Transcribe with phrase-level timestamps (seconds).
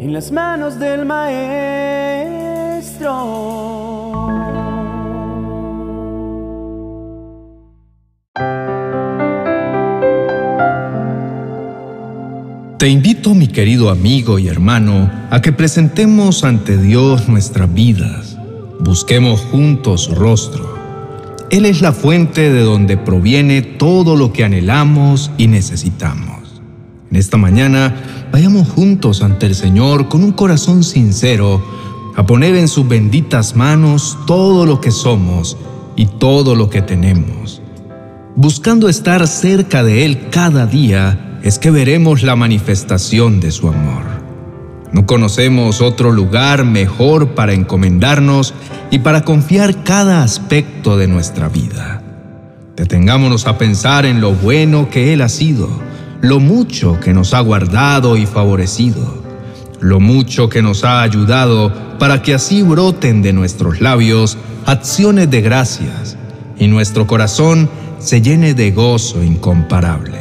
[0.00, 1.50] en las manos del Maestro.
[12.78, 18.38] Te invito, mi querido amigo y hermano, a que presentemos ante Dios nuestras vidas.
[18.80, 20.78] Busquemos juntos su rostro.
[21.50, 26.39] Él es la fuente de donde proviene todo lo que anhelamos y necesitamos.
[27.10, 27.92] En esta mañana,
[28.30, 31.60] vayamos juntos ante el Señor con un corazón sincero
[32.14, 35.56] a poner en sus benditas manos todo lo que somos
[35.96, 37.62] y todo lo que tenemos.
[38.36, 44.04] Buscando estar cerca de Él cada día, es que veremos la manifestación de su amor.
[44.92, 48.54] No conocemos otro lugar mejor para encomendarnos
[48.92, 52.02] y para confiar cada aspecto de nuestra vida.
[52.76, 55.68] Detengámonos a pensar en lo bueno que Él ha sido,
[56.22, 59.22] lo mucho que nos ha guardado y favorecido,
[59.80, 64.36] lo mucho que nos ha ayudado para que así broten de nuestros labios
[64.66, 66.16] acciones de gracias
[66.58, 70.18] y nuestro corazón se llene de gozo incomparable.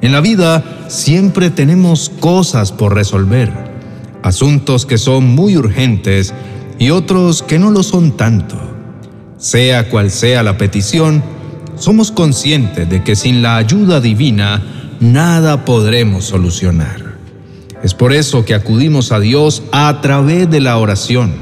[0.00, 3.52] En la vida siempre tenemos cosas por resolver,
[4.22, 6.32] asuntos que son muy urgentes
[6.78, 8.56] y otros que no lo son tanto.
[9.36, 11.22] Sea cual sea la petición,
[11.76, 17.14] somos conscientes de que sin la ayuda divina nada podremos solucionar.
[17.82, 21.32] Es por eso que acudimos a Dios a través de la oración,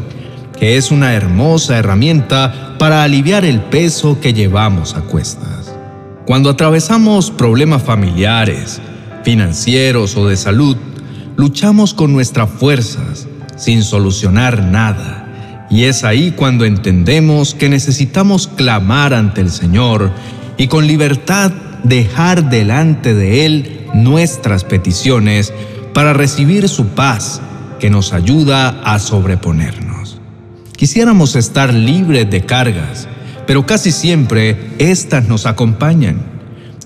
[0.58, 5.74] que es una hermosa herramienta para aliviar el peso que llevamos a cuestas.
[6.24, 8.80] Cuando atravesamos problemas familiares,
[9.24, 10.76] financieros o de salud,
[11.36, 15.66] luchamos con nuestras fuerzas sin solucionar nada.
[15.70, 20.12] Y es ahí cuando entendemos que necesitamos clamar ante el Señor
[20.56, 21.52] y con libertad
[21.84, 25.52] dejar delante de Él nuestras peticiones
[25.92, 27.40] para recibir su paz
[27.78, 30.20] que nos ayuda a sobreponernos.
[30.76, 33.08] Quisiéramos estar libres de cargas,
[33.46, 36.18] pero casi siempre éstas nos acompañan.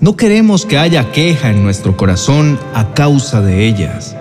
[0.01, 4.15] No queremos que haya queja en nuestro corazón a causa de ellas.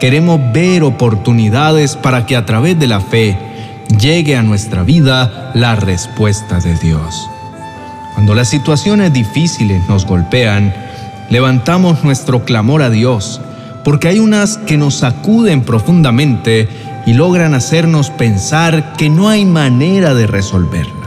[0.00, 3.36] Queremos ver oportunidades para que a través de la fe
[4.00, 7.28] llegue a nuestra vida la respuesta de Dios.
[8.14, 10.74] Cuando las situaciones difíciles nos golpean,
[11.30, 13.40] levantamos nuestro clamor a Dios,
[13.84, 16.68] porque hay unas que nos sacuden profundamente
[17.06, 21.00] y logran hacernos pensar que no hay manera de resolverlas.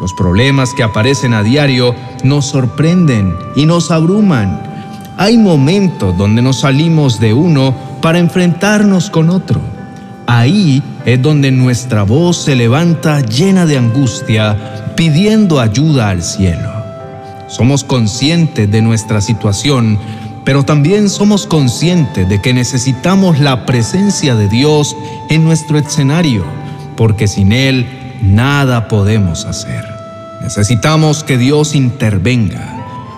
[0.00, 4.62] Los problemas que aparecen a diario nos sorprenden y nos abruman.
[5.16, 9.60] Hay momentos donde nos salimos de uno para enfrentarnos con otro.
[10.26, 16.72] Ahí es donde nuestra voz se levanta llena de angustia, pidiendo ayuda al cielo.
[17.48, 19.98] Somos conscientes de nuestra situación,
[20.44, 24.96] pero también somos conscientes de que necesitamos la presencia de Dios
[25.28, 26.44] en nuestro escenario,
[26.96, 27.86] porque sin Él
[28.22, 29.84] nada podemos hacer.
[30.42, 32.72] Necesitamos que Dios intervenga.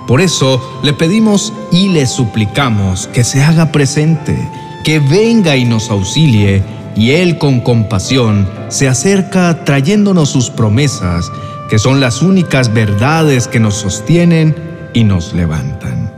[0.07, 4.37] Por eso le pedimos y le suplicamos que se haga presente,
[4.85, 6.63] que venga y nos auxilie,
[6.97, 11.31] y Él con compasión se acerca trayéndonos sus promesas,
[11.69, 14.55] que son las únicas verdades que nos sostienen
[14.95, 16.13] y nos levantan.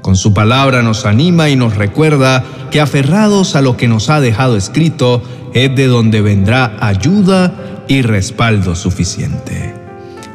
[0.00, 4.20] Con su palabra nos anima y nos recuerda que aferrados a lo que nos ha
[4.20, 5.22] dejado escrito,
[5.54, 9.74] es de donde vendrá ayuda y respaldo suficiente.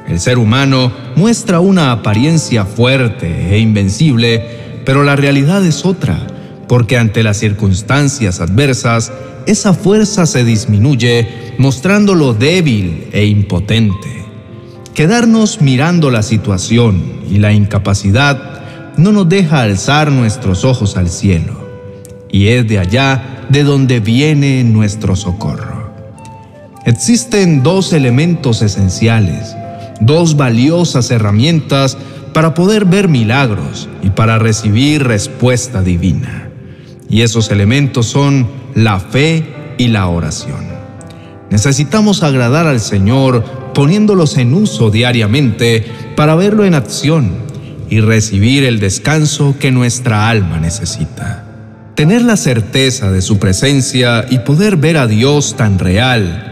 [0.07, 6.27] El ser humano muestra una apariencia fuerte e invencible, pero la realidad es otra,
[6.67, 9.11] porque ante las circunstancias adversas,
[9.47, 14.16] esa fuerza se disminuye mostrándolo débil e impotente.
[14.97, 21.53] Quedarnos mirando la situación y la incapacidad no nos deja alzar nuestros ojos al cielo,
[22.31, 25.93] y es de allá de donde viene nuestro socorro.
[26.83, 29.55] Existen dos elementos esenciales,
[30.01, 31.95] dos valiosas herramientas
[32.33, 36.49] para poder ver milagros y para recibir respuesta divina.
[37.07, 40.65] Y esos elementos son la fe y la oración.
[41.51, 45.85] Necesitamos agradar al Señor poniéndolos en uso diariamente
[46.15, 47.31] para verlo en acción
[47.91, 51.45] y recibir el descanso que nuestra alma necesita.
[51.93, 56.47] Tener la certeza de su presencia y poder ver a Dios tan real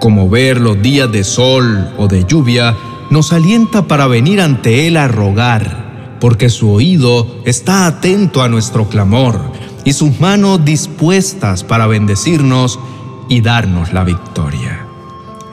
[0.00, 2.74] como ver los días de sol o de lluvia,
[3.10, 8.88] nos alienta para venir ante Él a rogar, porque su oído está atento a nuestro
[8.88, 9.38] clamor
[9.84, 12.80] y sus manos dispuestas para bendecirnos
[13.28, 14.71] y darnos la victoria.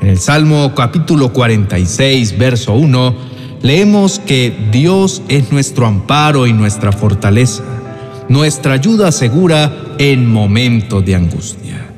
[0.09, 3.15] En el Salmo capítulo 46, verso 1,
[3.61, 7.63] leemos que Dios es nuestro amparo y nuestra fortaleza,
[8.27, 11.91] nuestra ayuda segura en momentos de angustia.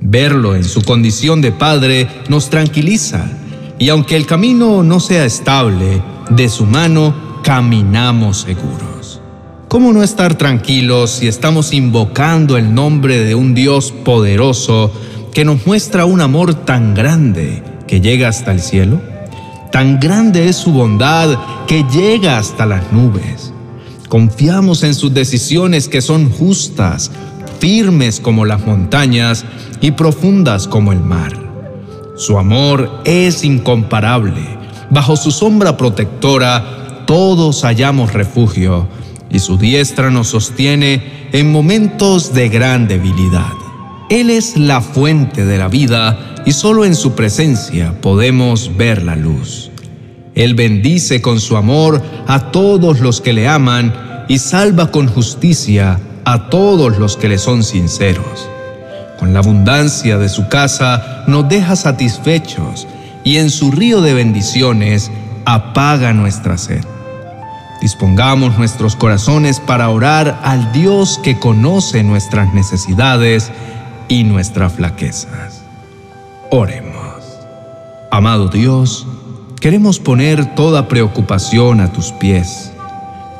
[0.00, 3.30] Verlo en su condición de Padre nos tranquiliza
[3.78, 7.14] y aunque el camino no sea estable, de su mano
[7.44, 9.20] caminamos seguros.
[9.68, 14.90] ¿Cómo no estar tranquilos si estamos invocando el nombre de un Dios poderoso
[15.36, 19.02] que nos muestra un amor tan grande que llega hasta el cielo?
[19.70, 23.52] Tan grande es su bondad que llega hasta las nubes.
[24.08, 27.10] Confiamos en sus decisiones que son justas,
[27.60, 29.44] firmes como las montañas
[29.82, 31.34] y profundas como el mar.
[32.16, 34.40] Su amor es incomparable.
[34.88, 38.88] Bajo su sombra protectora todos hallamos refugio
[39.30, 43.65] y su diestra nos sostiene en momentos de gran debilidad.
[44.08, 49.16] Él es la fuente de la vida y solo en su presencia podemos ver la
[49.16, 49.72] luz.
[50.36, 53.92] Él bendice con su amor a todos los que le aman
[54.28, 58.48] y salva con justicia a todos los que le son sinceros.
[59.18, 62.86] Con la abundancia de su casa nos deja satisfechos
[63.24, 65.10] y en su río de bendiciones
[65.46, 66.84] apaga nuestra sed.
[67.80, 73.50] Dispongamos nuestros corazones para orar al Dios que conoce nuestras necesidades
[74.08, 75.62] y nuestras flaquezas.
[76.50, 77.24] Oremos.
[78.10, 79.06] Amado Dios,
[79.60, 82.72] queremos poner toda preocupación a tus pies.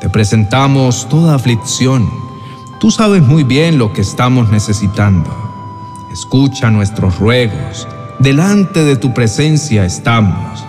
[0.01, 2.09] Te presentamos toda aflicción.
[2.79, 5.29] Tú sabes muy bien lo que estamos necesitando.
[6.11, 7.87] Escucha nuestros ruegos.
[8.19, 10.63] Delante de tu presencia estamos.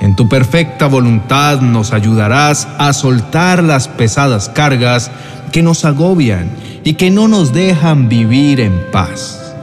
[0.00, 5.10] En tu perfecta voluntad nos ayudarás a soltar las pesadas cargas
[5.52, 6.50] que nos agobian
[6.84, 9.54] y que no nos dejan vivir en paz.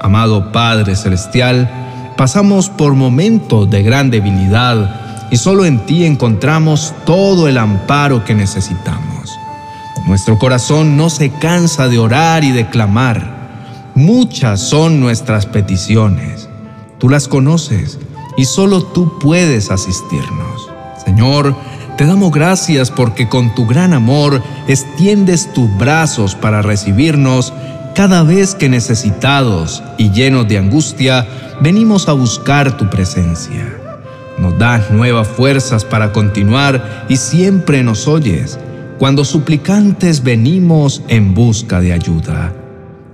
[0.00, 1.68] Amado Padre Celestial,
[2.16, 8.34] pasamos por momentos de gran debilidad y solo en ti encontramos todo el amparo que
[8.34, 9.30] necesitamos.
[10.06, 13.90] Nuestro corazón no se cansa de orar y de clamar.
[13.94, 16.48] Muchas son nuestras peticiones.
[16.98, 17.98] Tú las conoces
[18.36, 20.68] y solo tú puedes asistirnos.
[21.04, 21.56] Señor,
[21.96, 27.52] te damos gracias porque con tu gran amor extiendes tus brazos para recibirnos
[27.94, 31.26] cada vez que necesitados y llenos de angustia
[31.60, 33.72] venimos a buscar tu presencia.
[34.38, 38.58] Nos das nuevas fuerzas para continuar y siempre nos oyes
[38.98, 42.52] cuando suplicantes venimos en busca de ayuda.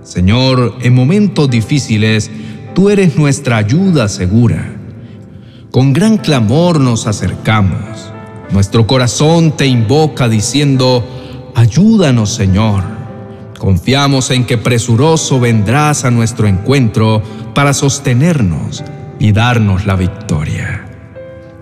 [0.03, 2.31] Señor, en momentos difíciles,
[2.75, 4.73] tú eres nuestra ayuda segura.
[5.71, 8.10] Con gran clamor nos acercamos.
[8.53, 11.05] Nuestro corazón te invoca diciendo,
[11.55, 12.83] ayúdanos Señor.
[13.59, 17.23] Confiamos en que presuroso vendrás a nuestro encuentro
[17.55, 18.83] para sostenernos
[19.19, 20.87] y darnos la victoria.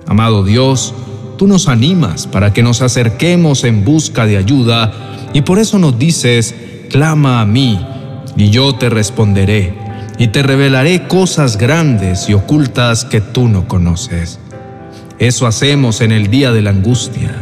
[0.07, 0.95] Amado Dios,
[1.37, 4.93] tú nos animas para que nos acerquemos en busca de ayuda
[5.35, 6.55] y por eso nos dices,
[6.89, 7.85] clama a mí
[8.37, 9.75] y yo te responderé
[10.19, 14.39] y te revelaré cosas grandes y ocultas que tú no conoces.
[15.19, 17.35] Eso hacemos en el día de la angustia,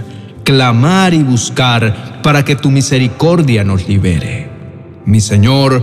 [0.44, 4.48] clamar y buscar para que tu misericordia nos libere.
[5.04, 5.82] Mi Señor,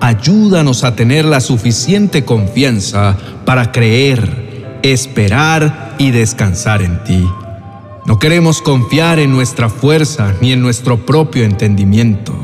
[0.00, 7.24] ayúdanos a tener la suficiente confianza para creer, esperar y descansar en ti.
[8.04, 12.34] No queremos confiar en nuestra fuerza ni en nuestro propio entendimiento.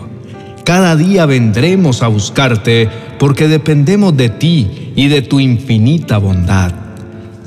[0.65, 2.89] Cada día vendremos a buscarte
[3.19, 6.84] porque dependemos de ti y de tu infinita bondad.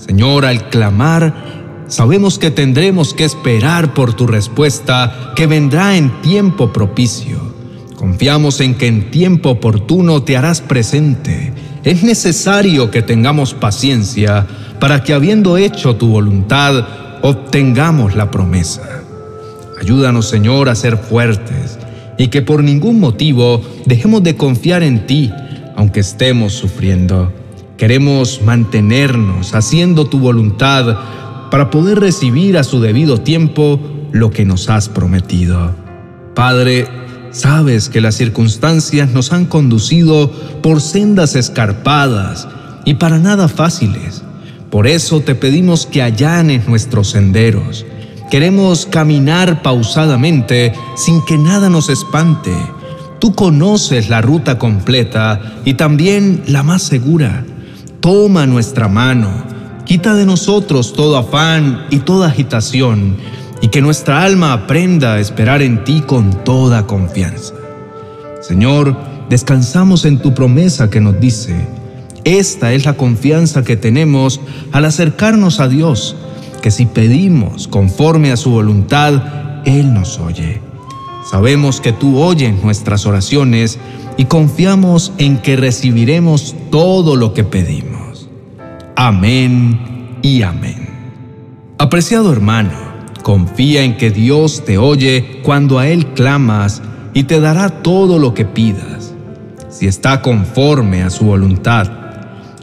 [0.08, 6.72] Señor, al clamar, sabemos que tendremos que esperar por tu respuesta que vendrá en tiempo
[6.72, 7.38] propicio.
[7.98, 11.52] Confiamos en que en tiempo oportuno te harás presente.
[11.84, 14.48] Es necesario que tengamos paciencia
[14.80, 16.86] para que habiendo hecho tu voluntad,
[17.22, 19.02] obtengamos la promesa.
[19.82, 21.78] Ayúdanos, Señor, a ser fuertes
[22.18, 25.34] y que por ningún motivo dejemos de confiar en ti,
[25.76, 27.32] aunque estemos sufriendo.
[27.78, 30.98] Queremos mantenernos haciendo tu voluntad
[31.52, 33.80] para poder recibir a su debido tiempo
[34.12, 35.76] lo que nos has prometido.
[36.34, 36.88] Padre,
[37.32, 40.32] sabes que las circunstancias nos han conducido
[40.64, 42.48] por sendas escarpadas
[42.84, 44.24] y para nada fáciles.
[44.72, 47.86] Por eso te pedimos que allanes nuestros senderos.
[48.32, 52.54] Queremos caminar pausadamente sin que nada nos espante.
[53.20, 57.46] Tú conoces la ruta completa y también la más segura.
[58.08, 59.44] Toma nuestra mano,
[59.84, 63.18] quita de nosotros todo afán y toda agitación,
[63.62, 67.54] y que nuestra alma aprenda a esperar en ti con toda confianza.
[68.40, 68.96] Señor,
[69.30, 71.68] descansamos en tu promesa que nos dice,
[72.24, 74.40] esta es la confianza que tenemos
[74.72, 76.16] al acercarnos a Dios,
[76.62, 80.67] que si pedimos conforme a su voluntad, Él nos oye.
[81.30, 83.80] Sabemos que tú oyes nuestras oraciones
[84.16, 88.30] y confiamos en que recibiremos todo lo que pedimos.
[88.96, 90.88] Amén y amén.
[91.78, 92.72] Apreciado hermano,
[93.24, 96.82] confía en que Dios te oye cuando a Él clamas
[97.14, 99.14] y te dará todo lo que pidas.
[99.70, 101.92] Si está conforme a su voluntad,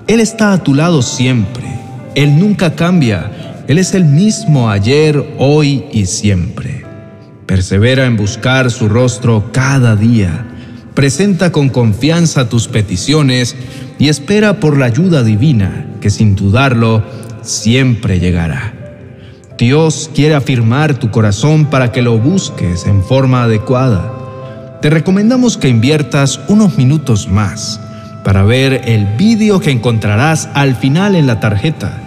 [0.07, 1.65] Él está a tu lado siempre.
[2.15, 3.65] Él nunca cambia.
[3.69, 6.74] Él es el mismo ayer, hoy y siempre.
[7.47, 10.47] Persevera en buscar su rostro cada día.
[10.95, 13.55] Presenta con confianza tus peticiones
[13.99, 17.03] y espera por la ayuda divina que sin dudarlo
[17.43, 18.73] siempre llegará.
[19.59, 24.79] Dios quiere afirmar tu corazón para que lo busques en forma adecuada.
[24.81, 27.81] Te recomendamos que inviertas unos minutos más
[28.25, 32.01] para ver el vídeo que encontrarás al final en la tarjeta,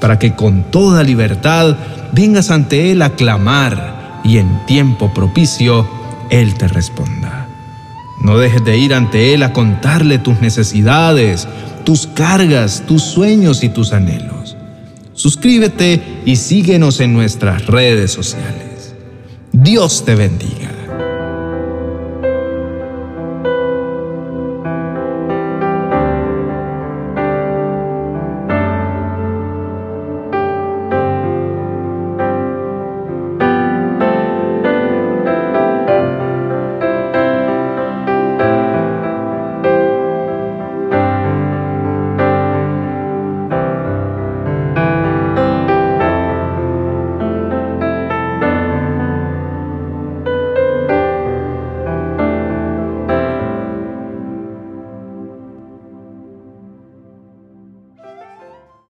[0.00, 1.76] para que con toda libertad
[2.12, 5.86] vengas ante Él a clamar y en tiempo propicio
[6.30, 7.48] Él te responda.
[8.22, 11.46] No dejes de ir ante Él a contarle tus necesidades,
[11.84, 14.56] tus cargas, tus sueños y tus anhelos.
[15.12, 18.94] Suscríbete y síguenos en nuestras redes sociales.
[19.52, 20.73] Dios te bendiga.